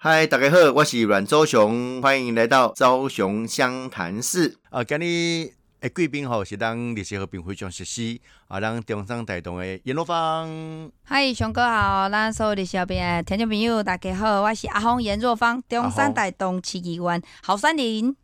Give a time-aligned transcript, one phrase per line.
[0.00, 4.56] 嗨，大家好，我是阮周雄，欢迎来到周雄湘潭市。
[4.70, 10.88] 啊，今日诶贵宾吼是咱历史和平非常熟悉啊，咱中山大同的阎罗芳。
[11.02, 18.14] 嗨，雄哥好，咱所有历史后边的听众朋友大家好，我是阿峰阎若芳，中山大同市议员侯山林。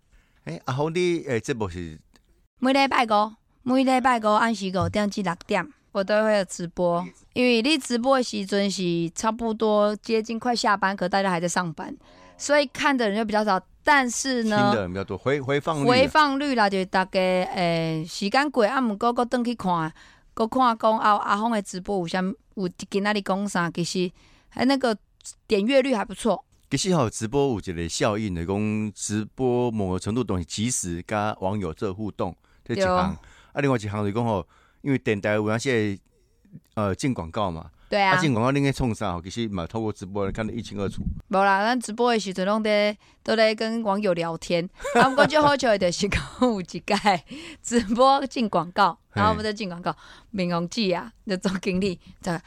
[0.45, 1.99] 诶，阿峰你诶节目是
[2.61, 3.33] 每礼拜五，
[3.65, 7.07] 每礼拜五按时五点至六点，我都会有直播。
[7.35, 8.83] 因为你直播的时阵是
[9.15, 11.97] 差不多接近快下班，可大家还在上班，
[12.37, 13.61] 所以看的人就比较少。
[13.85, 19.93] 但是呢，听的人比较多，回回放率回放率啦，就大概诶时间过，啊，毋过搁转去看，
[20.33, 22.21] 搁看讲啊阿峰的直播有啥
[22.55, 24.11] 有今仔日讲啥，其实
[24.49, 24.97] 还那个
[25.47, 26.45] 点阅率还不错。
[26.71, 32.97] 其实吼直播有一个效应的，讲直播某个程度东西及时跟网友做互动，这一对项。
[32.97, 34.45] 啊，另外一项就是讲吼，
[34.85, 35.99] 因为电台有那些
[36.75, 41.03] 呃进广告嘛，啊对啊，进广告恁该创啥，其实嘛透过直播看得一清二楚。
[41.29, 44.69] 无啦，咱直播的时阵拢在都在跟网友聊天。
[45.01, 46.83] 啊，毋过最好笑的就是讲有一届
[47.63, 49.97] 直播进广告，然后我们在进广告，
[50.31, 52.41] 明宏记啊，就总经理在。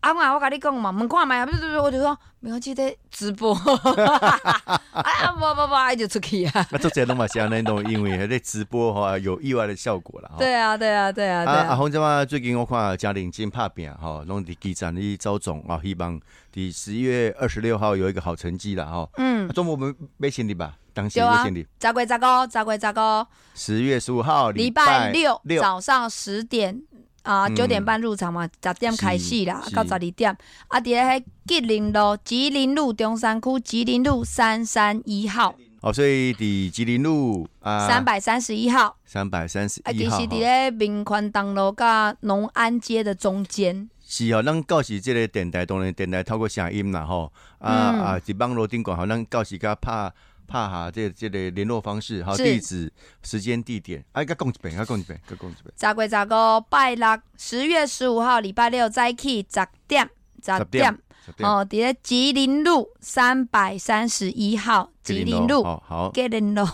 [0.00, 3.52] 啊嘛，我甲你讲嘛，问看嘛，不 我就说民宏记得直播，
[4.92, 6.66] 啊不不不，啊就出去啊。
[6.70, 10.30] 那做这拢嘛是安尼种，因为迄个直播吼有意外的效果啦。
[10.32, 16.20] 吼对啊对啊对啊对啊，阿啊，红这嘛最近我看嘉玲真拍拼吼，拢伫基站咧招总啊，希望
[16.54, 19.10] 伫十一月二十六号有一个好成绩啦吼。
[19.16, 20.74] 嗯，中午我们没成立吧？
[20.94, 21.66] 当时对啊没成立。
[21.80, 26.82] 十月十五，十月十五，十月十五号礼拜六早上十点
[27.28, 30.34] 啊，嗯九点半入场嘛，十点开始啦，到十二点。
[30.68, 38.96] 啊，伫咧迄吉林路吉林路中山区吉林路三三一号，哦，所以伫吉林路啊三百三十一号。
[39.04, 43.90] 三百三十啊，一号其实伫咧民权东路甲农安街的中间。
[44.06, 50.10] 是哦，咱到时即个电台当然电台透过声音啦吼，啊、嗯啊，伫网络顶讲吼，咱到时甲拍
[50.48, 55.72] 拍下这这个联络方式，好是地址、时间、地点，啊，甲讲一遍，甲讲一遍，甲讲一遍。
[55.76, 60.08] 十月十五拜六，十月十五号礼拜六早起十点，
[60.42, 60.98] 十点。
[61.40, 65.62] 哦，伫咧吉林路三百三十一号，吉林路。
[65.62, 66.66] 哦，好，吉林路，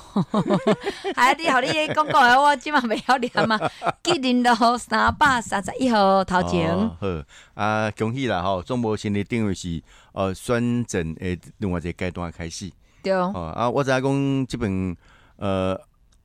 [1.17, 3.59] 哎，你好你讲讲诶，我即嘛袂晓念嘛。
[4.05, 7.07] 吉林路三百三十一号头前，哦好
[7.55, 8.63] 啊，恭喜啦吼！
[8.63, 9.83] 中国新的定位是
[10.13, 12.71] 呃宣诊诶另外一个阶段开始
[13.05, 14.97] 对，哦啊，我知影讲这本
[15.37, 15.79] 呃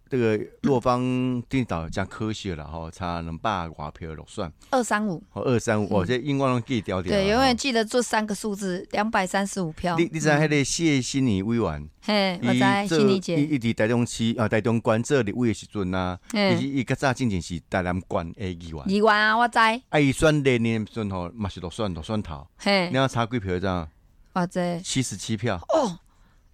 [0.10, 7.12] 这个洛方电脑加科学啦吼，差两百外票落选，二三五，哦二三五，哦这永远拢记掉掉。
[7.12, 9.96] 对，永远记得做三个数字，两百三十五票。
[10.00, 22.90] 你你知影迄个谢心怡委员，嘿，我伊知心理姐，伊伫台中市啊台中县做立委的时阵啊，伊嘿，伊较早进前是台南县的议员，议员啊，我知，啊伊选的时阵吼，嘛是落选落选头，嘿。
[22.90, 23.88] 你，要差几票这样？
[24.34, 24.82] 我知。
[24.84, 25.60] 七十七票。
[25.70, 26.00] 哦，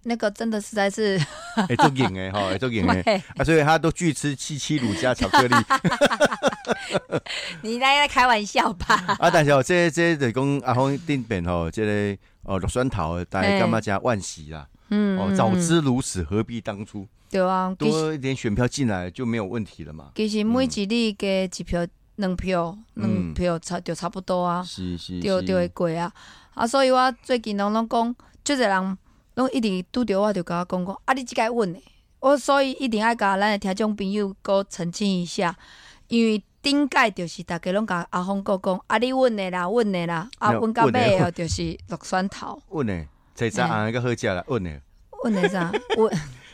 [0.08, 1.18] 那个真的实在是，
[1.68, 2.94] 会做赢的 吼，会做赢的
[3.36, 5.54] 啊，所以他都拒吃七七乳加巧克力
[7.62, 8.94] 你那在开玩笑吧？
[9.18, 9.30] 啊。
[9.30, 14.66] 但是哦，这这就讲阿峰顶边吼，这个哦落选头，大家干嘛加万喜啦？
[14.90, 17.06] 嗯，哦，早知如此，何必当初？
[17.28, 20.12] 对啊，多一点选票进来就没有问题了嘛。
[20.14, 21.84] 其实每一例加一票、
[22.14, 24.62] 两票、两嗯票差就差不多啊。
[24.62, 26.12] 是是是对对会过啊。
[26.54, 28.98] 啊，所以我最近拢拢讲，即个人
[29.36, 31.80] 拢一直拄着我，就甲我讲讲，啊，你即个稳的，
[32.20, 35.54] 我所以一定爱甲咱的听众朋友搁澄清一下，
[36.08, 44.80] 因为顶届就是逐家拢甲阿峰哥讲，啊，你稳的啦，稳的啦，啊，没有稳到尾哦，就是落选头，稳的，菜菜安个好食啦，稳的。
[45.24, 45.70] 稳的啥？
[45.98, 46.10] 稳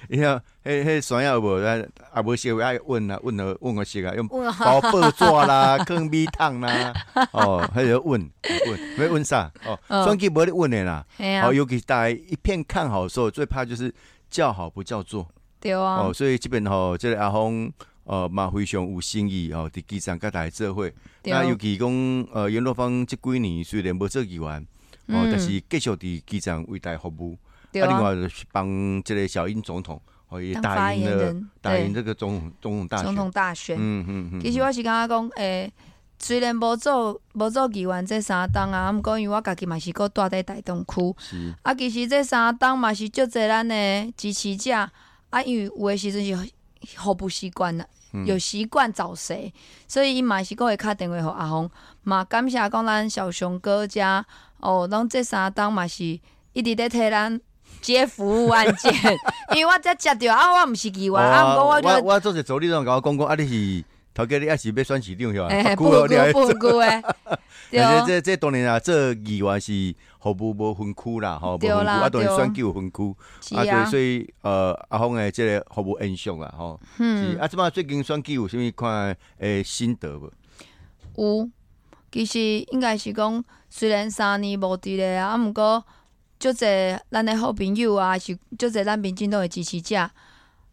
[0.09, 1.77] 你 看，迄迄山药无，啊
[2.13, 6.93] 啊无烧爱稳啊，稳了稳个食啊，用包报纸啦，放米汤啦，
[7.33, 8.31] 哦，迄个稳
[8.69, 9.51] 稳，要稳啥？
[9.65, 11.05] 哦，嗯选举无咧稳的啦。
[11.45, 13.95] 哦，，尤其大家一片看好的时候，最怕就是
[14.29, 15.27] 叫好不叫座。
[15.61, 17.73] 对啊哦，，所以这边吼，即个阿峰
[18.05, 20.91] 呃嘛非常有心意哦，伫机场甲大家做伙。
[21.23, 21.89] 对那尤其讲
[22.33, 24.61] 呃，阎若芳即几年虽然无做议员，
[25.07, 27.39] 哦，嗯但是继续伫机场为大家服务。
[27.73, 33.05] 对啊，另啊，外就是帮这个小英总统哦也当打赢了人，打赢，这个总统总统大选。
[33.07, 33.77] 总统大选。
[33.79, 35.73] 嗯嗯嗯，其实我是感觉讲，诶、
[36.19, 41.55] 虽然无做无做议员这三档啊，毋过因为我家己嘛是搁住伫台东区，是。
[41.63, 44.73] 啊，其实这三档嘛是足侪咱的支持者，
[45.31, 46.53] 啊，因为有的时阵是
[46.97, 48.27] 好不习惯啦，嗯。
[48.27, 49.53] 有习惯找谁，
[49.89, 51.71] 所以伊嘛是搁会敲电话互阿红，
[52.03, 54.25] 嘛感谢讲咱小熊哥家
[54.61, 56.05] 哦，拢这三档嘛是
[56.53, 57.41] 一直在替咱
[57.81, 58.93] 接服务案件，
[59.57, 63.85] 因为我才接到啊，我毋是议员啊，毋过我我就我我做者走你拢甲我讲讲，啊，你是
[64.15, 65.47] 头家你也是要选市长是吧？
[65.51, 67.03] 哎，不不不不诶，
[67.73, 80.31] 而且 这这当然啊，这议员是服务无分区啦，吼，无分区啊，当然选有分区啊，所以所以呃，阿峰诶，这个服务印象啦，吼，嗯，啊，即摆最近选举有啥物看诶心得无？
[81.17, 81.49] 有，
[82.11, 82.39] 其实
[82.71, 85.83] 应该是讲，虽然三年无伫咧啊，毋过
[86.43, 90.11] 足侪咱的好朋友啊，是足侪咱民进党诶支持者，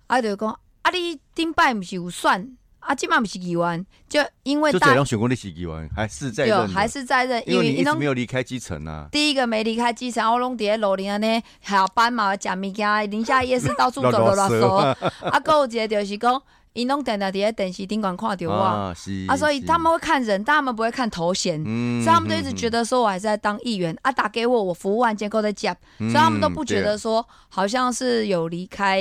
[0.07, 0.49] 啊，就讲
[0.81, 2.57] 啊，你顶摆毋是有选？
[2.79, 9.07] 啊，即摆毋是议员，就因为大，就选过你是议员，还是在任，还是在任，因为你一直没有离开基层啊。
[9.11, 14.75] 第一个没离开基层，我拢伫咧路林安尼下班嘛，食物件，宁夏夜市到处走走乱走。
[15.21, 16.41] 啊，有一个就是讲，
[16.79, 18.93] 因拢定定伫咧电视顶管看着我，啊，
[19.37, 21.63] 所以他们会看人，但他们不会看头衔，
[22.03, 28.99] 所以他们就一直觉得说我还是在当议员啊，打给我，我服务完结构在讲，所以他们都不觉得说好像是有离开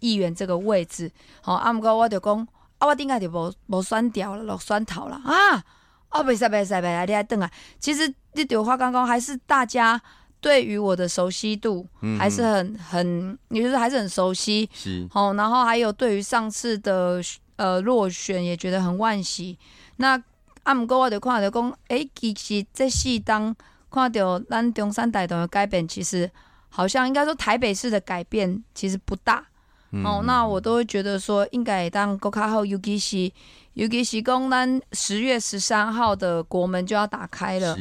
[0.00, 1.10] 议员这个位置。
[1.40, 2.48] 好，啊，毋过我就讲。
[2.78, 5.56] 啊，我顶下就无无选掉了，落选头了啊！
[6.10, 7.50] 哦，袂使袂使袂使，你来等啊！
[7.80, 10.00] 其实你对话刚刚还是大家
[10.40, 11.86] 对于我的熟悉度
[12.18, 14.68] 还是很很，也就是还是很熟悉。
[14.72, 17.20] 是哦，然后还有对于上次的
[17.56, 19.58] 呃落选也觉得很惋惜。
[19.96, 20.22] 那
[20.62, 23.54] 啊，毋过我就看到讲，诶，其实这四当
[23.90, 26.30] 看到咱中山大同的改变，其实
[26.68, 29.47] 好像应该说台北市的改变其实不大。
[29.90, 33.32] 哦，那我都会觉得说，应该当国卡好，尤其是
[33.74, 37.76] 尤其是讲咱十月十三号的国门就要打开了。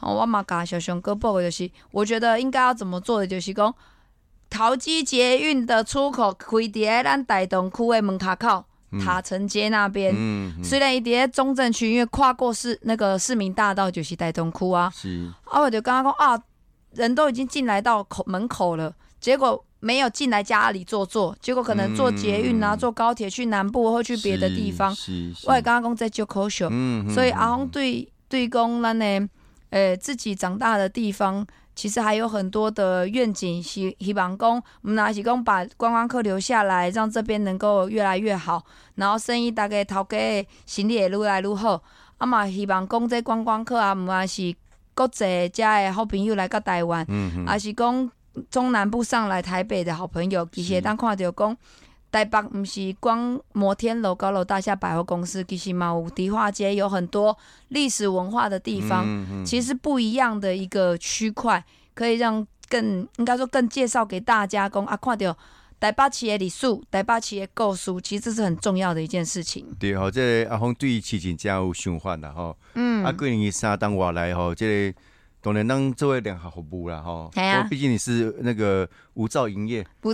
[0.00, 3.74] 哦，我嘛甲小熊哥报的就是，我觉得应该要怎么做的就是讲，
[4.48, 8.64] 桃机捷运的出口开伫咱大东区的门卡口
[9.04, 10.14] 塔城街那边。
[10.16, 10.64] 嗯。
[10.64, 14.90] 虽然伊伫中正区，因为跨过市那个市民大道就是大东区啊。
[14.94, 15.30] 是。
[15.44, 16.42] 啊，我就刚刚讲啊，
[16.94, 19.64] 人都已经进来到口门口了，结果。
[19.82, 24.94] 没有进来家里坐坐，结果可能坐捷运啊，坐高铁去南部或去别的地方。
[25.46, 26.68] 我也刚刚讲在就口秀，
[27.14, 29.26] 所以阿红对对讲咱呢，
[29.70, 38.62] 呃，自己长大的地方，其实还有很多的愿景，希希望讲，我们拿起工把观光客留下来，让这边能够越来越好，
[38.96, 41.82] 然后生意大概头家生意也愈来愈好。
[42.18, 44.54] 啊嘛，希望讲这观光客啊，毋管是
[44.94, 47.06] 国际家的好朋友来到台湾，
[47.46, 48.10] 还是讲。
[48.50, 51.56] 中南部上来台北的好朋友，其实当看到讲，
[52.12, 57.36] 台北不是光摩天楼、高楼大厦、百货公司，其实嘛有迪化街，有很多
[57.68, 59.04] 历史文化的地方，
[59.44, 65.36] 其实不一样的一个区块，可以让更应该说更介绍给大家讲啊，看到
[65.80, 69.66] 台北市的历史、台北市的故事，其实这是很重要的一件事情。
[69.78, 74.94] 对吼，这阿峰对于市情真有想法啦吼，嗯，啊，过年三当外来吼，这。
[75.42, 77.30] 当然，当作为良好服务啦，哈。
[77.70, 80.12] 毕竟你是那个无照营业，不，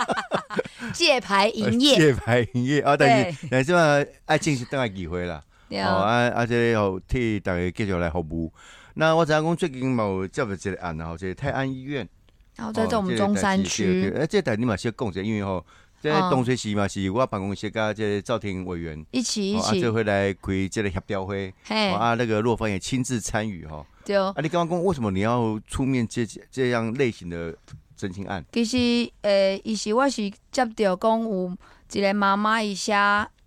[0.94, 2.96] 借牌营业， 借牌营业啊。
[2.96, 5.42] 但是，但是嘛，爱进行等下机会啦。
[5.70, 8.50] 哦，啊，而且要替大家继续来服务。
[8.94, 12.08] 那我知影讲最近有接到一个案啊，就是泰安医院，
[12.56, 14.10] 然后在这我们中山区。
[14.18, 15.62] 哎，这台你嘛先讲一下，因为吼，
[16.00, 23.84] 这东水市嘛是我办公室甲这赵廷委员一起一起，这回来开这个协调会，啊，那个洛芳也亲自参与哈。
[24.14, 24.34] 啊！
[24.42, 27.54] 你刚刚讲为什么你要出面接这样类型的
[27.96, 28.44] 真情案？
[28.52, 31.56] 其实，诶，伊是我是接到讲有
[31.92, 32.94] 一个妈妈伊写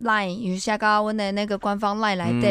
[0.01, 2.47] line，有写到阮的那个官方 line 来的，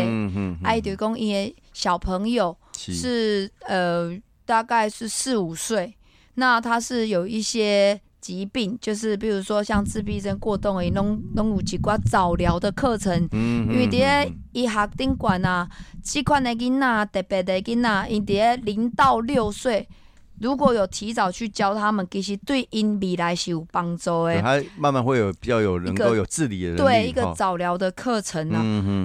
[0.65, 5.95] 哎，就讲伊的小朋友是呃大概是四五岁，
[6.35, 8.01] 那他是有一些。
[8.21, 13.29] 疾病就是比如说像自闭症、过动诶，拢拢有一寡早疗的课程。
[13.33, 15.69] 嗯因为伫咧医学顶管啊，
[16.03, 19.89] 即款的囡仔，特别的囡仔，因伫咧零到六岁，
[20.39, 24.41] 如果有提早去教他们，其实对因未来是有帮助诶。
[24.41, 26.77] 他慢慢会有比较有能够有自理的。
[26.77, 28.63] 对，一个早疗的课程啊。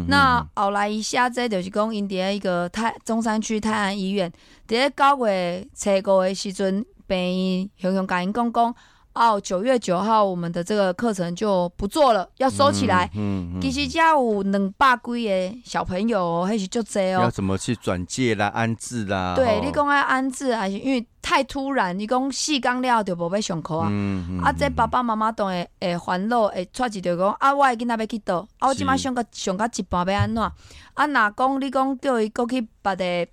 [0.07, 4.29] 那后来一下这就是讲因伫咧一个泰中山区泰安医院，
[4.67, 8.75] 伫咧九月初五的时阵，病院雄雄甲因讲讲。
[9.15, 13.09] 哦，九月九号，我们的这个课程就不做了，要收起来。
[13.15, 17.21] 嗯其实家有两百几个小朋友，还是就这哦。
[17.21, 19.33] 要怎么去转介啦、安置啦？
[19.33, 21.97] 对，你讲要安置还是因为太突然？
[21.97, 23.87] 你讲四刚了就无要上课啊？
[23.89, 30.43] 嗯啊，这爸爸妈妈都会会烦恼，会出一条讲啊，我的囡仔要去倒，啊，我即摆上个上个一半要安怎？
[30.43, 33.27] 啊，若讲你讲叫伊过去别的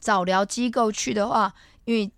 [0.00, 1.52] 早疗机构去的话，
[1.86, 2.08] 因为。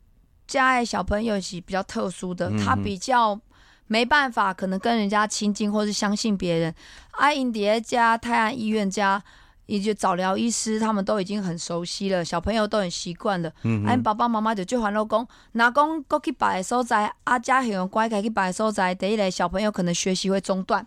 [0.50, 3.38] 家的小朋友是比较特殊的，他比较
[3.86, 6.74] 没办法，可能跟人家亲近或是相信别人。
[7.12, 9.22] 阿英蝶家泰安医院家，
[9.66, 13.52] 以及早疗医师，他们都已经很熟悉了，小朋友都很习惯了。
[13.62, 20.84] 嗯，阿爸爸妈妈就最烦恼讲，哪讲过去摆的所在，阿家很乖，该去摆的所在，第一类小朋友可能学习会中断。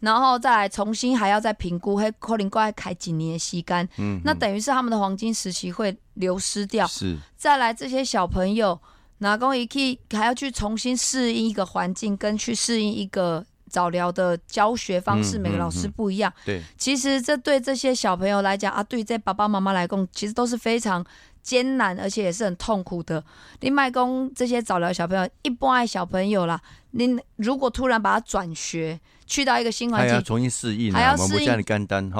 [0.00, 6.86] 然后再来重新还要再评估，还可能过来开几年的吸干，嗯，那等于是他们的黄金时期会流失掉。
[6.86, 8.78] 是再来这些小朋友，
[9.18, 16.32] 拿工一去还要去重新适应一个环境，跟去适应一个早疗的教学方式，嗯每个老师嗯不一样。
[16.44, 21.04] 对，其实这对这些小朋友来讲啊，对这爸爸妈妈来讲，其实都是非常
[21.42, 23.22] 艰难，而且也是很痛苦的。
[23.60, 26.60] 另外，工这些早疗小朋友，一般的小朋友啦，
[26.96, 31.62] 您如果突然把他转学，去到一个新环境，还要重新适应啊，还要适应。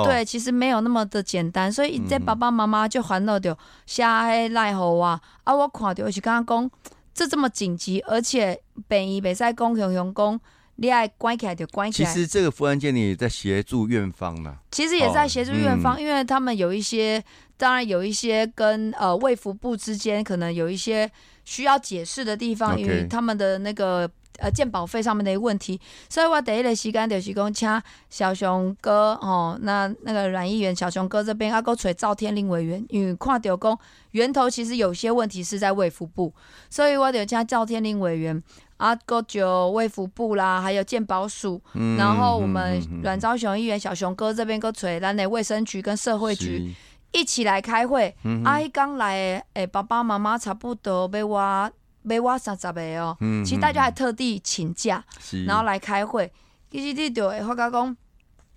[0.05, 2.25] 对，其实没有那么的简单，所以这嗯。
[2.25, 3.57] 爸爸妈妈就烦恼着
[3.87, 6.71] 写迄赖互啊，啊，我看到是刚刚讲
[7.15, 10.41] 这这么紧急，而且病医袂使讲熊熊讲，
[10.77, 12.13] 你爱关起来就关起来。
[12.13, 16.03] 其实这个福安健你也在协助院方嘛，其实也在哦协助院方，嗯。
[16.03, 17.23] 因为他们有一些，
[17.57, 21.11] 当然有一些跟呃卫福部之间可能有一些
[21.45, 33.79] 需要解释的地方因为他们的那个呃鉴保费上面的一个问题，所以我第一个时间就是讲请小熊哥哦，那那个阮议员小熊哥这边啊，够找赵天林委员，因为看到讲
[34.13, 36.33] 源头其实有些问题是在卫福部，
[36.71, 38.43] 所以我就请赵天林委员。
[38.77, 46.75] 啊，够就卫福部啦，还有健保署，嗯然后我们阮昭雄议员、小熊哥这边个锤咱的卫生局跟社会局
[47.11, 48.15] 一起来开会。
[48.25, 51.71] 嗯哼啊，迄刚来的诶，爸爸妈妈差不多被我
[52.15, 53.17] 要我三十个哦。
[53.21, 55.05] 嗯其实大家还特地请假，
[55.47, 56.33] 然后来开会。
[56.71, 57.97] 其实你就会发觉讲，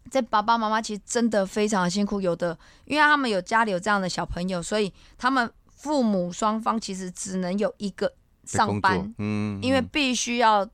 [0.10, 8.12] 这爸爸妈妈其实真的非常的辛苦，有的因为他们有家里有这样的小朋友，所以他们父母双方其实只能有一个
[8.46, 10.68] 上班，嗯，因为必须要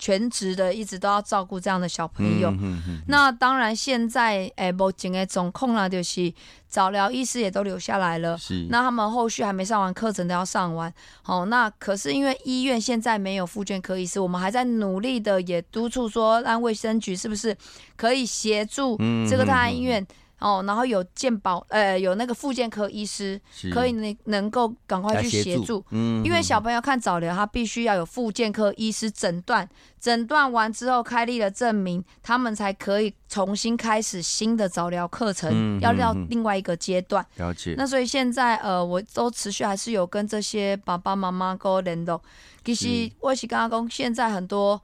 [0.00, 2.50] 全职的一直都要照顾这样的小朋友。
[2.50, 6.32] 嗯嗯嗯那当然，现在诶，目前的总控啦，就是
[6.66, 8.36] 早疗医师也都留下来了。
[8.38, 10.92] 是那他们后续还没上完课程都要上完，
[11.22, 17.54] 好，那可是因为医院现在没有复健科医师，我们还在努力的也督促说，让卫生局是不是
[17.96, 20.04] 可以协助嗯这个大嗯安医院
[20.40, 23.40] 哦，然后有健保呃有那个复健科医师
[23.72, 29.68] 可以能能够赶快去协助，嗯因为小朋友看早疗，他必须要有复健科医师诊断，
[30.00, 37.24] 诊断完之后开立了证明，他们才可以重新开始新的早疗课程，嗯要到另外一个阶段。
[37.36, 42.20] 了解，那所以现在呃，我都持续还是有跟这些爸爸妈妈沟联络。
[42.64, 43.12] 其实是。
[43.20, 44.80] 我是刚刚讲，现在很多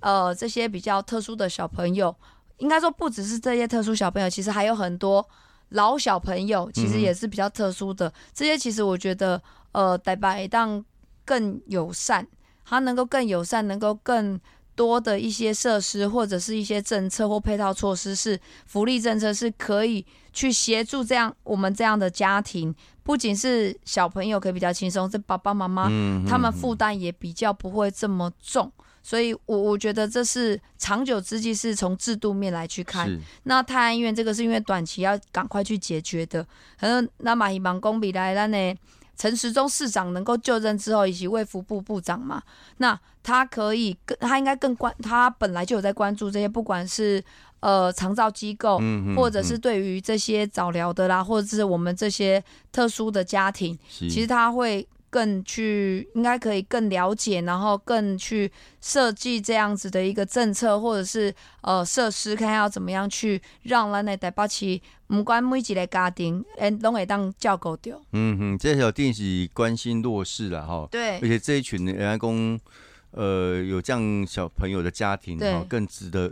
[0.00, 2.14] 呃这些比较特殊的小朋友，
[2.58, 5.26] 应该说不只是这些特殊小朋友，其实还有很多
[5.70, 8.12] 老小朋友，其实嗯也是比较特殊的。
[8.32, 10.84] 这些其实我觉得呃，台北当
[11.24, 12.26] 更友善，
[12.64, 14.40] 它能够更友善，能够更。
[14.78, 22.72] 多的一些设施或者是一些政策或配套措施，是福利政策是可以去协助这样我们这样的家庭，
[23.02, 28.70] 不仅是小朋友可以比较轻松，这爸爸妈妈嗯他们负担也比较不会这么重。
[29.02, 33.10] 所以我，我觉得这是长久之计，是从制度面来去看。
[33.44, 36.44] 那泰安医院这个是因为短期要赶快去解决的，
[36.78, 38.74] 可能那马希望公比来咱呢，
[39.16, 42.42] 陈时中市长能够就任之后，以及卫福部部长嘛，
[42.76, 47.22] 那他可以更，他应该更关，他本来就有在关注这些，不管是
[47.60, 58.50] 呃长照机构，嗯嗯或者是对于这些早疗的啦，或者是我们这些特殊的家庭，其其实他会更去，应该可以更了解，然后更去
[58.80, 68.00] 设计这样子的一个政策，或者是呃设施，看要怎么样去让咱的台北市，不管每一个家庭，诶，拢会当照顾到。
[68.12, 72.58] 嗯哼，这小定是关心弱势了哈，对而且这一群人家公，
[73.12, 76.30] 呃，有这样小朋友的家庭对哈，更值得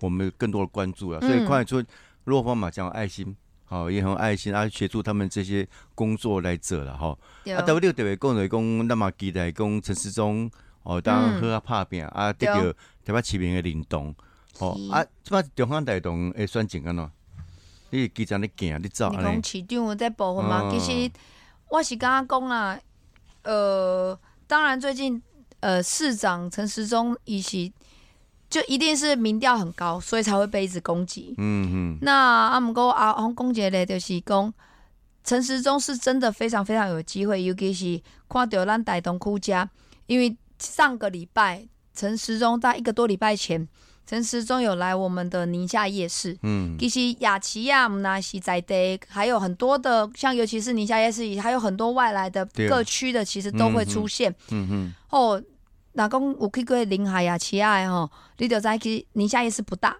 [0.00, 1.18] 我们更多的关注了。
[1.22, 1.82] 嗯所以快说，
[2.24, 3.34] 落方嘛讲爱心，
[3.68, 7.08] 好，也很有爱心啊，协助他们这些工作来做了哈。
[7.54, 10.50] 啊，特别特别讲就是讲，那么期待讲陈世忠
[10.82, 12.72] 哦，当好啊拍拼啊，得到对
[13.04, 14.14] 台北市民的认同。
[14.60, 17.10] 哦啊，即摆中央大同会选情安怎？
[17.90, 19.42] 你是记者你行你走你安尼？
[19.42, 21.10] 讲市长的这部分嘛，哦其实
[21.68, 22.80] 我是刚刚讲啦，
[23.42, 25.22] 呃，当然最近
[25.60, 27.72] 呃市长陈时中一起
[28.50, 31.34] 就一定是民调很高，所以才会被一直攻击。
[31.36, 34.52] 嗯嗯，那啊，毋过啊，红公杰咧，就是讲
[35.22, 39.68] 陈时中是真的非常非常有机会，尤其是看到咱台东哭家，
[40.06, 43.68] 因为上个礼拜陈时中在一个多礼拜前，
[44.06, 46.34] 陈时中有来我们的宁夏夜市。
[46.42, 54.34] 嗯，其实雅琪亚、姆纳西在地，还有很多的，像尤其是宁夏夜市，还有很多外来的各区的，其实都会出现。
[54.50, 55.42] 嗯嗯，哦，
[55.98, 59.96] 若讲有去过临海雅琪亚的吼，你就知其宁夏夜市不大，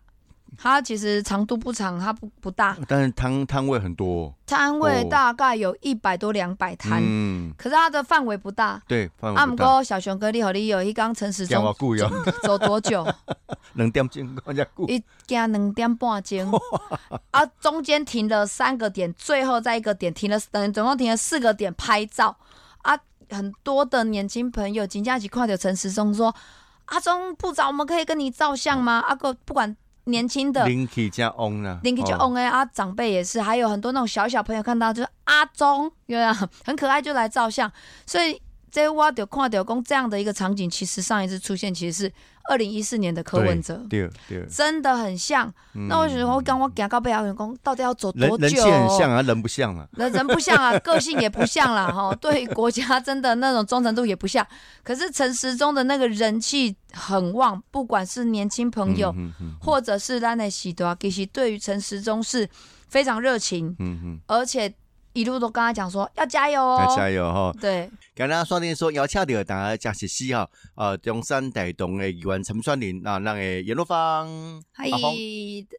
[0.57, 8.81] 它其实长度不长，它不不大，但是摊摊位很多，摊位哦大概有一百多两百摊，嗯，可是它的范围不大。
[8.87, 9.65] 对，范啊，围不大。
[9.65, 12.11] 毋过小熊哥，你好，你有一刚陈时讲中我故意哦，
[12.45, 13.05] 走多久？
[13.75, 16.53] 两点钟讲遮久，一行两点半钟，
[17.33, 22.48] 啊，中间停了三个点，最后在一个点停了，等总共停了四个点拍照啊。
[23.31, 26.35] 很多的年轻朋友，金佳琪看到陈时中说
[26.87, 36.33] ：“阿中部长，我们可以跟你照相吗？”阿哥不管年轻的，林气加翁呢，林气就翁哎啊，长辈也是，还有很多那种小小朋友看到就是阿中，对啊，
[36.65, 37.71] 很可爱就来照相，
[38.07, 38.41] 所以。
[38.71, 42.13] 这我就看到讲这样的一个场景，其实上一次出现其实是
[42.49, 45.53] 二零一四年的柯文哲，对对，真的很像。
[45.89, 48.37] 那我觉得我刚我讲到背后员工到底要走多久？
[48.39, 54.47] 人气很像啊，人不像啊， 人人不像啊，个性也不像啦， 哈，对国家真的那种忠诚度也不像。
[54.83, 59.15] 可是陈时中的那个人气很旺，不管是年轻朋友，
[59.61, 62.49] 或者是咱的喜多，其实对于陈时中是
[62.89, 64.75] 非常热情，嗯嗯，而且。
[65.19, 67.53] 一路都跟他讲说要加油哦，要加油哈。
[67.61, 74.29] 对，刚刚双林说邀请到大家加实施哈，呃，中山大东的议员陈双林啊，那个叶若芳，
[74.71, 74.87] 嗨，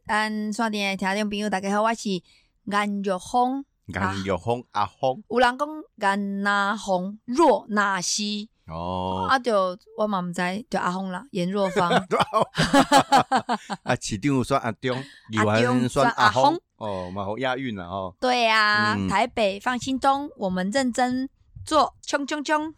[0.08, 5.66] 嗯，刷电听众朋友大家好，我是颜若芳，颜若芳阿芳，有人讲
[5.96, 8.50] 颜那芳若那西。
[8.66, 11.90] 哦，啊，就我嘛毋知，就阿峰啦，颜若芳。
[13.82, 16.60] 啊，市长选阿中，议员算阿峰。
[16.80, 18.14] 哦，蛮好押韵了哦。
[18.18, 21.28] 对呀，台北放心中，我们认真
[21.64, 22.74] 做，冲冲冲。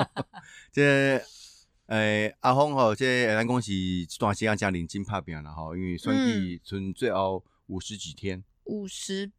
[0.70, 1.20] 这，
[1.86, 3.72] 诶，阿峰吼，这咱讲是
[4.18, 9.30] 段时间加领金拍饼了哈，因为算计剩最后五十几天，五十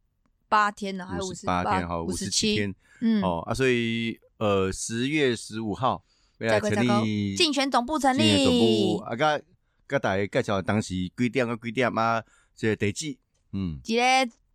[0.48, 2.74] 八天了，还五十八天哈，五十七天。
[3.00, 4.18] 嗯，哦啊，所以。
[4.36, 6.02] 呃，十月十五号
[6.38, 6.70] 未来成
[7.00, 9.40] 立竞选总部成立，总部啊，甲
[9.88, 12.20] 甲大家介绍当时几点啊几点啊，
[12.56, 13.16] 这个地址，
[13.56, 14.02] 嗯，一个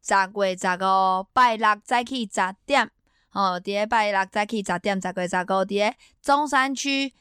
[0.01, 2.91] 十月十五拜六早起十点，
[3.29, 7.13] 吼，伫咧拜六早起十点，十月十五伫咧中山区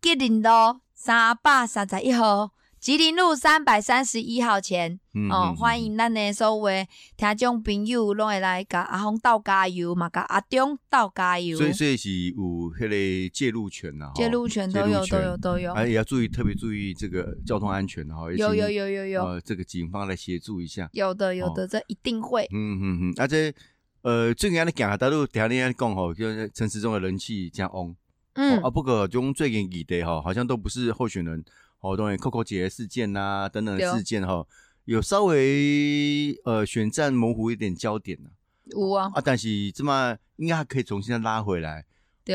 [0.00, 2.51] 吉林路三百三十一号。
[2.82, 4.98] 吉林路三百三十一号前，
[5.30, 6.86] 哦，欢迎咱的所有
[7.16, 11.56] 听众朋友拢会来甲阿峰倒加油嘛，甲阿中倒加油。
[11.56, 15.72] 所以，所以是有迄个介入权呐，介入权都有，都有，都有。
[15.74, 18.24] 啊，也要注意，特别注意这个交通安全哈。
[18.32, 19.24] 有有有有有。
[19.26, 20.90] 呃，这个警方来协助一下。
[20.92, 22.48] 有的有的，这一定会。
[22.52, 23.54] 嗯嗯嗯，而且
[24.00, 27.94] 呃，最近安尼讲，大陆底下那讲吼，就是城市中的人气加旺。
[28.32, 28.60] 嗯。
[28.60, 31.44] 啊，不过中最近议题哈，好像都不是候选人。
[31.82, 34.46] 哦，对，Coco 姐事件呐，等等的事件哈，
[34.86, 38.30] 有稍微呃选战模糊一点焦点呐。
[38.66, 41.84] 有啊，啊，但是这么应该还可以重新拉回来，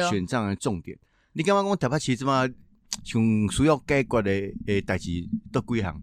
[0.10, 0.98] 选战的重点。
[1.32, 2.48] 你刚刚讲台北市这么
[3.04, 4.32] 像需要解决的
[4.68, 5.10] 诶代志
[5.52, 6.02] 都几项？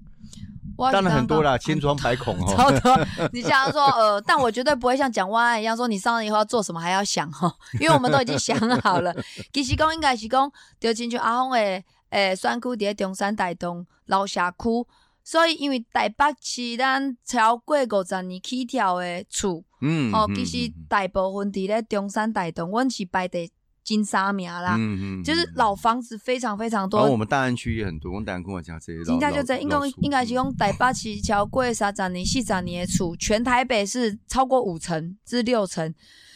[0.76, 2.46] 当然很多啦，千疮百孔哦。
[2.56, 3.06] 超多。
[3.32, 9.14] 你想要说呃，但我绝对不会像蒋万安一样说，你上任以后要做什么还要想哈，因为我们都已经想好了。
[9.52, 11.84] 其实讲应该是讲，就进去阿峰诶。
[12.14, 14.86] 诶，选区伫咧中山大东老社区，
[15.24, 23.50] 所以因为台北市咱超过五十年起跳的厝，嗯，哦，其实大部分伫咧中山大东，阮是排第
[23.82, 27.00] 前三名啦，嗯嗯，就是老房子非常非常多。
[27.00, 29.12] 然后我们大安区也很多，我们大安跟我讲这些。
[29.12, 35.92] 应该就在应该应该是讲台北市桥过三十年、四十年的厝，全台北是超过五成至六成，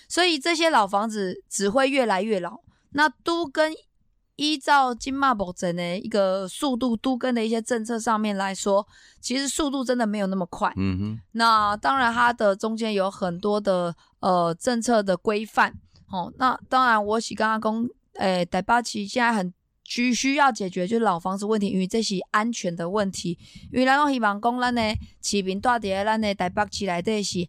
[0.09, 2.59] 所以这些老房子只会越来越老。
[2.91, 3.73] 那都跟
[4.38, 8.87] 依照金马保证的一个速度，都跟的一些政策上面来说，
[9.20, 10.72] 其实速度真的没有那么快。
[10.77, 11.20] 嗯哼。
[11.33, 15.74] 那当然，它的中间有很多的呃政策的规范。
[16.07, 23.37] 哦，那当然，我是刚刚讲，诶，台北市现在很需需要解决就是老房子问题，因为这是安全的问题。
[23.72, 27.48] 因为咱拢希望讲，咱的市民住伫咱的台北市内底是。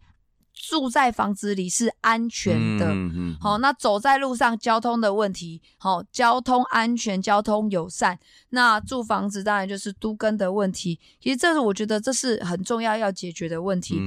[0.62, 2.94] 住在房子里是安全的，
[3.40, 8.20] 好，那走在路上交通的问题，好，交通安全、交通友善，
[8.50, 11.00] 那住房子当然就是都根的问题。
[11.22, 13.98] 其实这是我觉得这是很重要要解决的问题。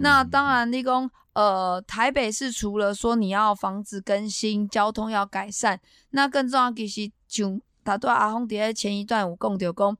[0.00, 9.96] 那当然，立功，呃，台北市除了说你要房子更新、交通要改善，那更重要其实就打断阿红蝶前一段我共丢工，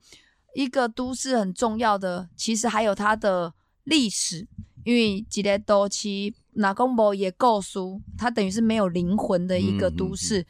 [0.57, 4.49] 一个都市很重要的，其实还有它的历史。
[4.85, 6.09] 因为一个都市，
[6.53, 7.79] 那讲无伊个故事，
[8.17, 10.47] 它等于是没有灵魂的一个都市。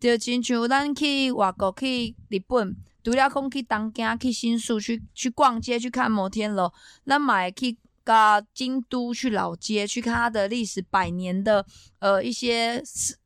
[0.00, 6.72] 就亲像咱去外国去日本，除了讲去东京、去新宿去去逛街、去看摩天楼，
[7.06, 11.64] 咱嘛会去甲京都去老街去看它的历史百年的
[12.00, 12.82] 呃一些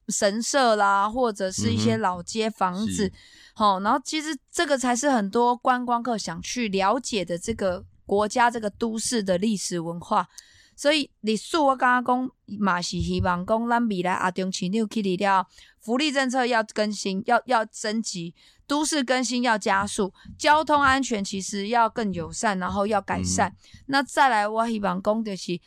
[0.08, 3.10] 神社啦，或者是一些老街房子。
[3.54, 10.28] 好，然后其实这个才是很多观光客想去了解的这个国家、这个都市的历史文化。
[10.74, 15.46] 所以历史我刚刚讲嘛是希望讲咱未来阿中市长去离了，
[15.80, 18.34] 福利政策要更新，要要升级，
[18.66, 23.56] 都市更新要加速，交通安全其实要更友善，然后要改善。
[23.86, 25.58] 那再来，我希望讲的是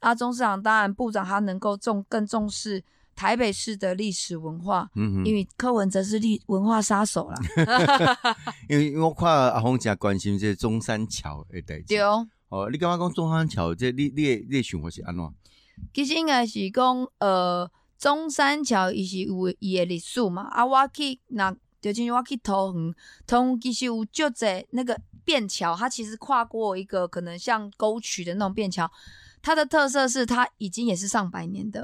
[0.00, 2.84] 阿中市长，当然部长他能够重更重视。
[3.18, 7.36] 台北市的历史文化，嗯因为柯文哲是历文化杀手啦。
[8.68, 11.86] 因 为因为我看阿峰正关心这中山桥的代志。
[11.88, 12.28] 对哦。
[12.48, 15.32] 哦，你感觉讲中山桥这你你你想法是安怎？
[15.92, 20.42] 其实应该是讲，呃，中山桥伊是有伊的历史嘛。
[20.42, 22.94] 啊，我去那，就进我去桃园，
[23.26, 28.88] 桃园其实有就在那个便桥，它其实跨过一个可能像沟渠的那种便桥。
[29.40, 31.82] 它的特色是，它已经也是上百年的，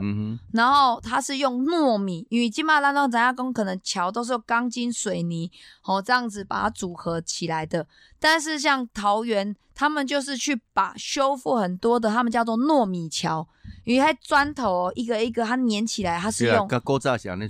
[0.52, 5.50] 然后它是用糯米，因为金马兰东咱家工可能桥都是用钢筋水泥
[5.82, 7.86] 哦这样子把它组合起来的，
[8.18, 13.46] 但是像桃园，他们就是去把修复很多的，他们叫做糯米桥，
[13.84, 16.68] 因为它砖头一个一个它粘起来，它是用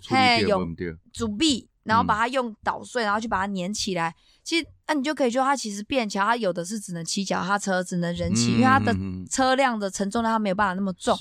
[0.09, 0.77] 嘿用
[1.12, 4.14] 竹壁，然后把它用捣碎，然后去把它粘起来。
[4.43, 8.94] 其实，那你就可以说，它其实便桥，它有的是只能骑脚踏车，只能人骑，因为它的
[9.31, 11.16] 车辆的承重量它没有办法那么重。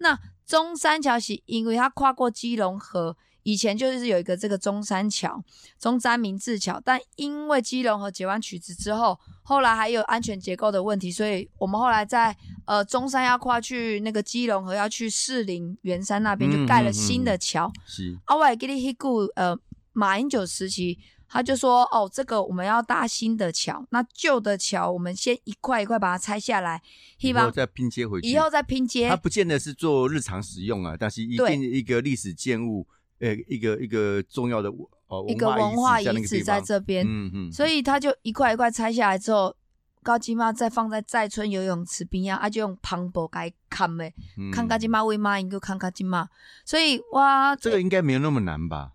[0.00, 5.40] 那中山桥是因为它跨过基隆河，以前就是有一个这个中山桥，
[5.78, 17.72] 中山明治桥，但因为基隆河截弯曲直之后，后来还有安全结构的问题，所以我们后来在呃中山要跨去那个基隆河，要去士林圆山那边就盖了新的桥。
[17.86, 19.56] 是，啊，我给你一股呃
[19.92, 20.98] 马英九时期。
[21.34, 26.80] 他就说：“哦，这个我们要搭新的桥，那旧的桥我们先一块一块把它拆下来，
[27.18, 28.28] 以后再拼接回去。
[28.28, 32.86] 以后再拼接，它不见得是做日常使用啊，但是一定一个历史建物，
[33.18, 34.70] 呃，一个一个重要的
[35.08, 37.04] 哦一个文化遗址在这边。
[37.04, 39.56] 嗯嗯，所以他就一块一块拆下来之后，
[40.04, 44.08] 高金妈再放在寨村游泳池边啊，啊就用磅礴该看的，
[44.52, 46.28] 看高金妈为妈，应该看高金妈。
[46.64, 48.92] 所以哇，这个应该没有那么难吧？”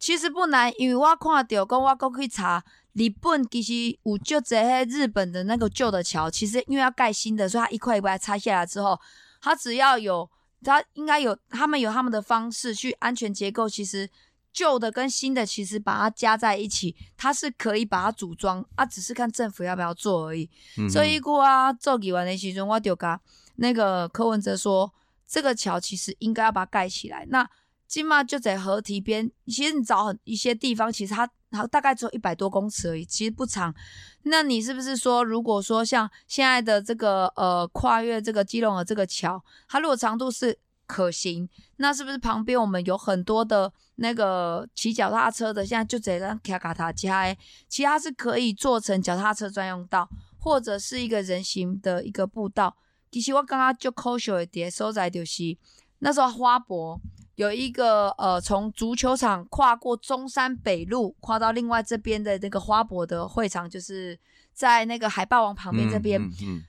[0.00, 8.98] 其实不难，因为我看到，讲我过去查，日本其实有就这些日本的那个旧的桥，其实因为要盖新的，所以它一块一块拆下来之后，
[9.42, 10.28] 它只要有，
[10.64, 13.68] 它应该有，他们有他们的方式去安全结构。
[13.68, 14.08] 其实
[14.54, 20.48] 旧的跟新的其实把它加在一起，它是可以把它组装，啊，只是看政府要不要做而已。
[20.88, 23.20] 所以过啊做几完的时阵，我就跟
[23.56, 24.90] 那个柯文哲说，
[25.28, 27.26] 这个桥其实应该要把它盖起来。
[27.28, 27.46] 那
[27.90, 33.74] 金马就在河堤边，其实你找很一些地方，其实它它大概只有一百多公尺而已，其实不长。
[34.22, 41.48] 那你是不是说，如果说像现在的这个呃跨越这个基隆河这个桥，它如果长度是可行，
[41.78, 47.36] 那是不是旁边我们有很多的那个骑脚踏车的，现在就在那卡卡塔加，
[47.68, 52.76] 其他是可以做成脚踏车专用道，或者是一个人行的一个步道。
[53.10, 55.58] 其实我刚刚就抠手一点所在就是
[55.98, 57.00] 那时候花博。
[57.40, 64.18] 有一个呃，从足球场跨过中山北路，跨到另外这边的那个花博的会场，就是
[64.52, 66.20] 在那个海霸王旁边这边，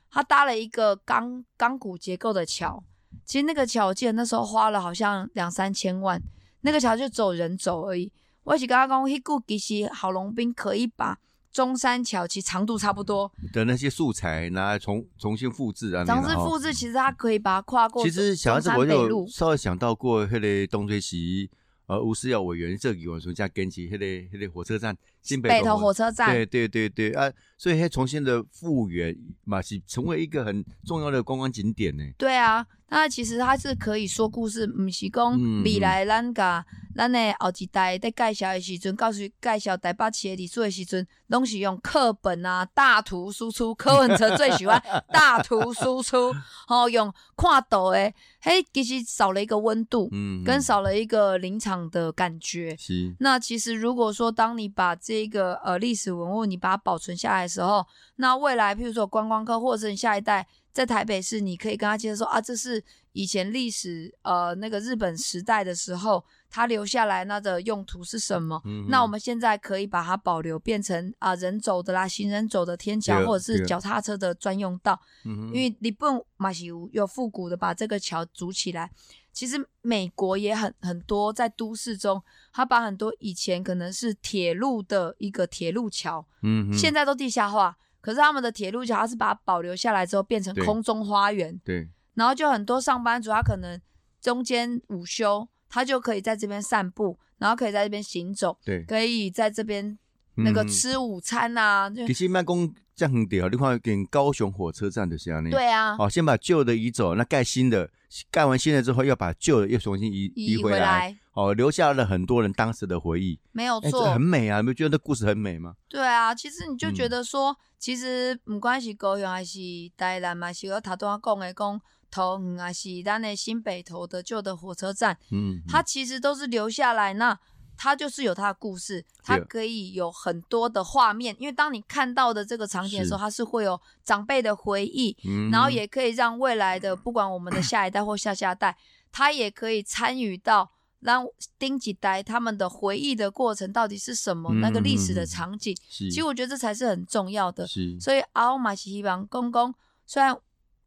[0.09, 2.81] 他搭了一个钢钢骨结构的桥。
[3.25, 6.21] 其实那个桥，我记得那时候花了好像两三千万，
[6.61, 8.09] 那个桥就走人走而已。
[8.45, 11.19] 我是跟他讲，迄股其实郝龙斌可以把。
[11.51, 18.03] 中山桥其实长度差不多的那些素材拿来重重新复制啊，重新复制其实它可以把它跨过。
[18.03, 21.49] 其实小孩子我有稍微想到过迄个东吹西，
[21.87, 32.03] 呃，吴思尧委员这个我说加跟起迄个迄个火车站新北头火车站，对对对对啊，所以它重新的复原嘛是成为一个很重要的观光景点呢。
[32.17, 36.65] 对啊，那其实它是可以说故事，不是讲未来咱个。
[36.93, 43.73] 咱的后一代在介绍的时阵，告诉介绍台北市的历史的时阵，拢是用课本啊、大图输出。
[43.73, 44.77] 柯文哲最喜欢
[45.09, 46.35] 大图输出，
[46.67, 52.75] 吼，用看图的，嘿，其实少了一个温度，嗯，跟少了一个临场的感觉。
[52.77, 53.15] 是。
[53.21, 60.47] 那其实如果说，当你把这这一个呃历史文物你把它保存下来的时候，那未来譬如说观光客或者是下一代。
[60.71, 68.61] 在台北市，你可以跟他介绍说啊，这是以前历史，呃，那个日本时代的时候，他留下来那的用途是什么？
[68.89, 74.99] 那我们现在可以把它保留，变成啊人走的啦，行人走的天桥，或者是脚踏车的专用道。
[75.23, 78.91] 因为日本马西乌有复古的，把这个桥筑起来。
[79.31, 87.77] 其实美国也很很多，在都市中，他把很多以前可能是铁路的一个铁路桥，嗯，现在都地下化。
[88.01, 91.57] 可是他们的铁路桥，它是把它保留下来之后变成空中花园。
[91.63, 91.87] 对。
[92.13, 93.79] 然后就很多上班族，他可能
[94.19, 98.55] 中间午休，他就可以在这边散步，然后可以在这边行走。
[98.65, 98.83] 对。
[98.83, 99.97] 可以在这边
[100.35, 101.89] 那个吃午餐呐。
[102.05, 105.49] 其实慢工这样很屌，你看跟高雄火车站的这样呢。
[105.49, 105.95] 对啊。
[105.95, 107.89] 好，先把旧的移走，那盖新的，
[108.29, 111.17] 盖完新的之后，要把旧的又重新移移回来。
[111.33, 113.39] 哦，留下了很多人当时的回忆。
[113.53, 114.59] 没有错，很美啊！
[114.59, 115.75] 你不觉得故事很美吗？
[115.87, 119.57] 对啊，其实你就觉得说，其实不管是高雄还是
[119.95, 121.81] 台南嘛，是我头拄讲的讲。
[122.11, 127.39] 头嗯啊，是咱的新北投的旧的火车站，嗯，它其实都是留下来，那
[127.77, 138.77] 它就是有它的故事，它可以有很多的画面，因为当你看到的这个场景的时候，它是会有长辈的回忆，嗯然后也可以让未来的不管我们的下一代或下下代，
[139.11, 140.69] 他也可以参与到
[140.99, 141.25] 让
[141.57, 147.65] 丁几代他们的回忆的过程到底是什么，那个历史的场景，其实我觉得这才是很重要的，
[147.99, 149.73] 所以阿马西希望公公
[150.05, 150.37] 虽然。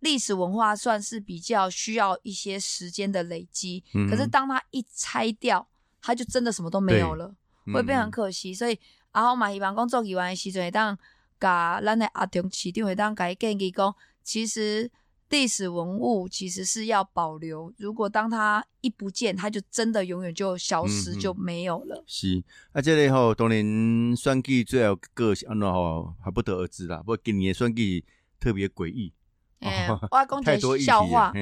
[0.04, 5.66] 历史文化算是比较需要一些时间的累积，可是当它一拆掉，
[6.02, 7.34] 它就真的什么都没有了，
[7.72, 8.52] 会变很可惜。
[8.52, 8.78] 所以
[9.12, 10.96] 阿豪马希望工作完的时阵，当
[11.40, 14.90] 甲咱的阿中市长会当改建议讲，其实
[15.30, 17.72] 历史文物其实是要保留。
[17.78, 22.04] 如果当它一不见，它就真的永远就消失就没有了。
[22.06, 26.98] 是啊，这里吼当年选举最后个性安怎吼还不得而知啦。
[26.98, 28.04] 不过今年选举
[28.38, 29.14] 特别诡异。
[29.64, 31.32] 哎，我要讲一个笑话，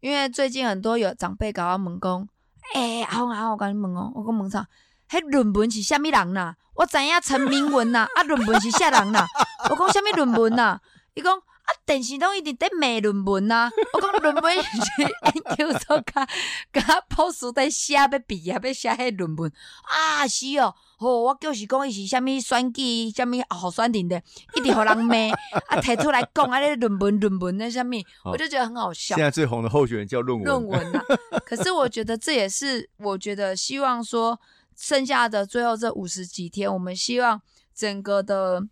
[0.00, 2.28] 因为最近很多有长辈搞我问讲，
[2.74, 4.66] 哎，阿红阿红，我跟你问哦，我讲问啥？
[5.08, 6.54] 迄论文是虾米人呐？
[6.74, 9.24] 我知影陈明文呐，啊，论文是啥人呐？
[9.70, 10.78] 我讲虾米论文呐？
[11.14, 13.70] 伊讲啊，电视拢一直在骂论文呐。
[13.92, 16.26] 我讲论文是研究所甲
[16.72, 19.52] 甲博士在写要毕业要写迄论文
[19.82, 20.74] 啊，是哦。
[20.98, 24.16] 哦，我就是讲伊是虾米选举，虾米候选人的，
[24.54, 25.14] 一直互人骂，
[25.66, 29.14] 啊，提出来讲啊，那论文论文那虾米，我就觉得很好笑。
[29.14, 30.46] 现在最红的候选人叫论文。
[30.46, 31.04] 论文啊，
[31.44, 34.40] 可是我觉得这也是，我觉得希望说，
[34.74, 37.42] 剩下的最后这五十几天，我们希望
[37.74, 38.62] 整个的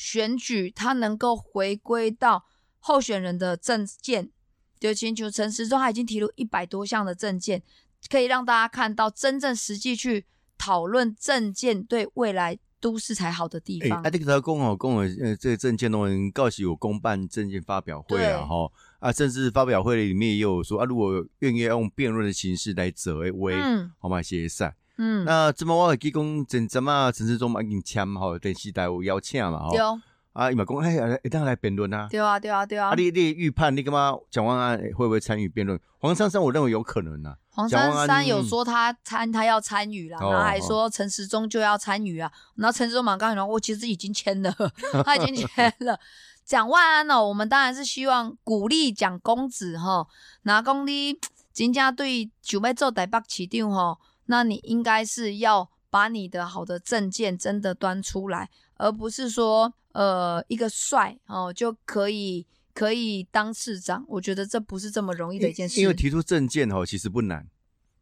[0.00, 2.46] 选举，它能够回归到
[2.78, 4.30] 候选人的证件。
[4.78, 7.62] 就请求陈时中，他已经提出一百多项的证件，
[8.08, 10.24] 可以让大家看到真正实际去。
[10.62, 14.02] 讨论证件对未来都市才好的地方。
[14.02, 23.54] 哎，这个公哦公呃，这个证件都能告诉有公办证件发表会啊，哈啊，甚至发表会里面也有说啊，如果愿意用辩论的形式来择位，
[23.98, 24.76] 好嘛，谢谢赛。
[25.02, 30.00] 嗯，那这么我提供怎怎么陈世忠嘛，给你签吼，电视台有邀请嘛，哈。
[30.32, 32.06] 啊，伊嘛讲，哎，一定要来辩论啊！
[32.08, 32.90] 对啊，对啊，对啊！
[32.90, 34.14] 啊，你你预判你干嘛？
[34.30, 35.78] 蒋万安会不会参与辩论？
[35.98, 37.34] 黄珊珊，我认为有可能啊。
[37.48, 42.30] 黄珊珊有说他参，他要参与啦，然后还说陈时中就要参与啊。
[42.54, 44.54] 然后陈时中嘛，刚才讲，我其实已经签了，
[45.04, 45.98] 他已经签了。
[46.44, 50.06] 蒋万安呢，我们当然是希望鼓励蒋公子哈，
[50.42, 51.18] 拿公你
[51.52, 53.98] 真正对想要做台北市长哈，
[54.30, 59.74] 那你应该是要把你的好的证件真的端出来，而不是说。
[59.92, 65.80] 呃，一个帅哦就可以可以当市长，我觉得这不是这么容易的一件事。
[65.80, 67.44] 因为提出证件哦，其实不难，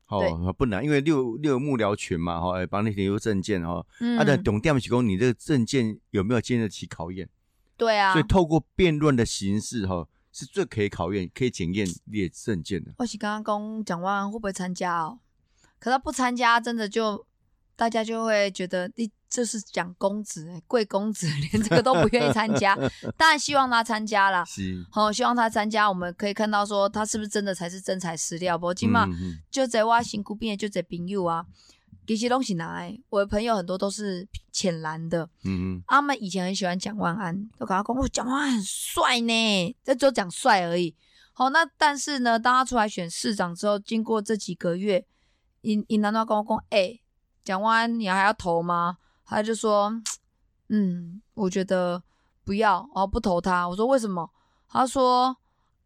[0.08, 3.82] 哦不难，因为六六幕僚群嘛，哈，帮你提出证件哈，
[4.18, 7.26] 啊的重点是讲你这个证件有没有经得起考验？
[7.78, 12.92] 对啊，所以透过辩论的形式哈，是最可以考验、可以检验列证件的。
[12.98, 15.20] 我是刚刚讲蒋万安会不会参加哦？
[15.78, 17.26] 可他不参加，真的就
[17.76, 19.10] 大家就会觉得你。
[19.30, 22.74] 这是讲公子，贵公子 连这个都不愿意参加，
[23.14, 24.42] 当然希望他参加啦。
[24.46, 28.56] 是，好，希望他参加，我们可以看到说他是不是真的才是真材实料。
[28.56, 29.06] 不，起码
[29.50, 31.44] 就在我辛苦边，就在朋友啊，
[32.06, 35.28] 其实东西拿来，我的朋友很多都是浅蓝的。
[35.44, 40.96] 嗯嗯，他们以前很喜欢蒋万安，都跟他讲，我蒋万安很帅呢，这就讲帅而已。
[41.34, 45.04] 好，那但是呢，当他出来选市长之后，经过这几个月，
[45.68, 46.98] 因因难道跟我讲，哎，
[47.44, 48.96] 蒋万安你还要投吗？
[49.26, 49.92] 他就说
[50.70, 52.02] ：“嗯，我觉得
[52.42, 54.30] 不要哦，不投他。”我说：“为什么？”
[54.66, 55.36] 他说：“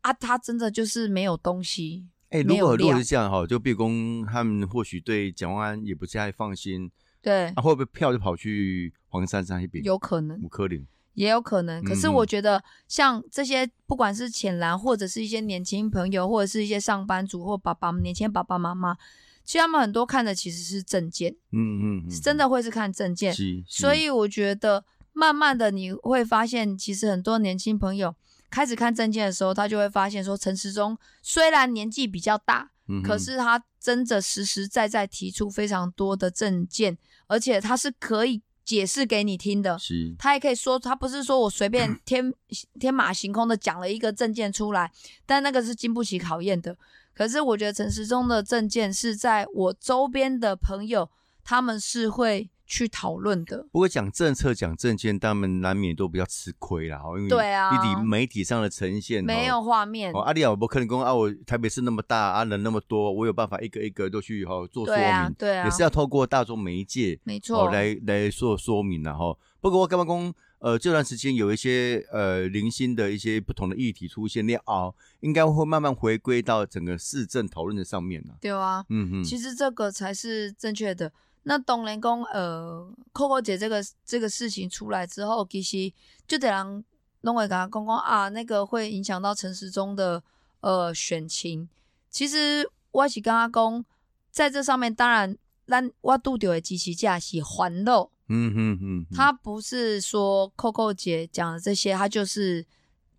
[0.03, 6.89] 啊，他真的就是没有东西。”哎，如果如果是这样哈，就毕公他们或许对蒋万安也不太放心。
[7.21, 9.85] 对，啊，会不会票就跑去黄珊珊那边？
[9.85, 11.83] 有可能，五颗零也有可能。
[11.83, 18.97] 可是我觉得，像这些不管是浅蓝，或者是一些年轻朋友，或者是一些上班族或爸爸年轻爸爸妈妈。
[19.45, 23.35] 其实他们很多看的其实是证件，嗯嗯，真的会是看证件，
[23.67, 28.15] 所以我觉得慢慢的你会发现，其实很多年轻朋友
[28.51, 32.71] 开始看证件的时候，他就会发现说，陈时中虽然年纪比较大，
[33.03, 39.77] 可是他真的实实在在提出非常多的证件，而且他是可以解释给你听的，
[40.19, 42.33] 他也可以说，他不是说我随便天
[42.79, 44.91] 天马行空的讲了一个证件出来，
[45.27, 46.77] 但那个是经不起考验的。
[47.15, 51.09] 可是我觉得陈时中的证件是在我周边的朋友，
[51.45, 53.67] 他们是会去讨论的。
[53.71, 60.13] 不过讲政策、讲政见，他们难免都比较吃亏啦，因为对啊，你媒体上的呈现没有画面。
[60.13, 69.37] 哦，阿里啊，我可能讲啊，我台北市那么大啊，人那么多，我有办法一个一个都去哈做说明，对啊，也是要透过大众媒介，没错，来来做说明的哈。
[69.61, 70.35] 不过我刚刚讲。
[70.63, 78.37] 呃，这段时间有一些呃零星的一些不同的议题出现，那哦，应该会慢慢回归到整个市政讨论的上面了。
[78.41, 81.13] 对啊，嗯哼，其实这个才是正确的。
[81.43, 85.93] 那东联公呃，Coco 姐这个这个事情出来之后，其实
[86.29, 86.85] 就得让
[87.23, 90.23] 弄伟刚公公啊，那个会影响到陈时中的
[90.61, 91.69] 呃选情。
[92.09, 93.85] 其实我是跟他公
[94.31, 98.12] 在这上面，当然，咱我度掉的机器架是欢乐。
[98.33, 102.65] 嗯嗯嗯，他不是说 Coco 姐讲的这些，他就是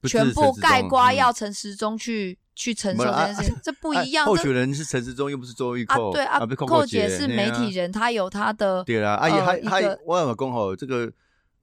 [0.03, 4.25] 全部盖瓜要陈时中去去承受这件事，这不一样。
[4.25, 6.11] 候选人是陈时中，又不是周玉蔻。
[6.11, 11.11] 对啊，Coco 姐是媒体人，她有她的对啦，阿姨还还我有讲好这个。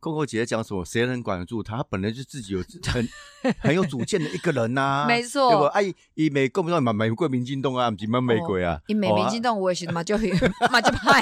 [0.01, 0.85] Coco 姐姐讲什么？
[0.85, 1.77] 谁能管得住她？
[1.77, 3.09] 她本来就自己有 很
[3.59, 5.05] 很有主见的一个人呐。
[5.09, 5.65] 没错，对不？
[5.65, 8.81] 哎，以美共不知道美国民进党啊，不是蛮美国啊。
[8.89, 10.17] 以美民进党，我也是嘛，就
[10.71, 11.21] 嘛就派。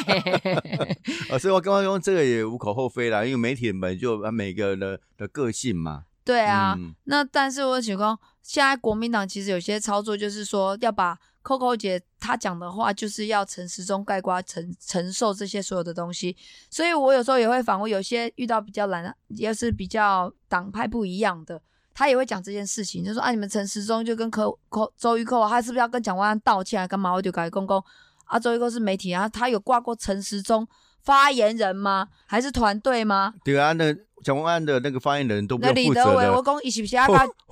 [1.31, 6.05] 啊， 所以我刚刚用这个也无可厚非啦，因为媒体本就每个人的的个性嘛。
[6.25, 11.19] 对啊，那但是我想讲，现在国民党其实有些操作，就是说要把。
[11.49, 16.37] Coco 姐她讲的话就是要陈时中盖瓜承承受这些所有的东西，
[16.69, 21.59] 所以我有时候也会反问，有些遇到比较懒，也是比较党派不一样的，
[21.95, 26.87] 他也会讲这件事情，就说啊，你们陈时中就跟柯柯周玉蔻，他是不是要跟蒋万安道歉啊？
[26.87, 27.11] 干嘛？
[27.13, 27.83] 我就改公公
[28.27, 30.69] 啊，周玉蔻是媒体啊，他有挂过陈时中
[31.01, 32.09] 发言人吗？
[32.27, 33.33] 还是团队吗？
[33.43, 33.97] 对啊，那。
[34.25, 37.07] 蒋万安的那个发言人都不用负责的，我讲伊是不是啊？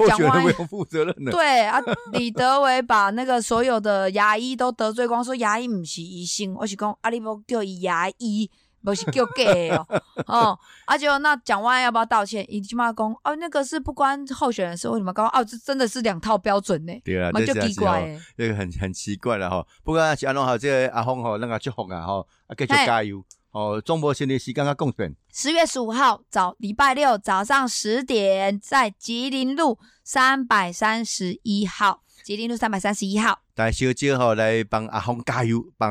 [0.09, 1.31] 蒋万安负责任的。
[1.31, 1.81] 对啊，
[2.13, 8.51] 李德伟把那个所有的牙医都得罪光，说牙医不是医生，我是讲阿里不叫伊牙医，
[8.85, 10.03] 不是叫假哦。
[10.27, 12.45] 哦，而且那蒋万安要不要道歉？
[12.49, 15.45] 伊起码讲哦，那个是不关候选人事，为什么讲哦？
[15.45, 16.93] 这真的是两套标准呢？
[17.05, 19.65] 对啊，就奇怪，这个很很奇怪了哈。
[19.85, 23.25] 不过阿龙好，这个阿峰吼，那个祝福啊哈，啊继续加油。
[23.57, 35.91] 哦，中博新的时间啊，共选十月十五号早礼拜六早上十点，在吉林路三百三十一号，吉林路三百三十一号，大小姐好来帮阿峰加油，帮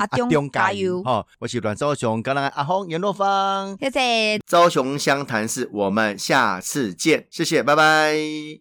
[0.00, 1.04] 阿中加油。
[1.04, 4.40] 好，我是阮昭雄，跟阿峰严若芳，谢谢。
[4.44, 8.16] 昭雄湘潭市，我们下次见，谢谢，拜拜。